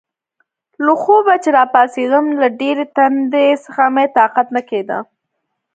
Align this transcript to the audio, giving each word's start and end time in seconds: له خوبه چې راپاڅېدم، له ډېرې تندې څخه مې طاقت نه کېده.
له 0.85 0.93
خوبه 1.01 1.33
چې 1.43 1.49
راپاڅېدم، 1.57 2.25
له 2.41 2.47
ډېرې 2.59 2.85
تندې 2.95 3.45
څخه 3.65 3.83
مې 3.95 4.05
طاقت 4.17 4.47
نه 4.55 4.61
کېده. 4.69 4.99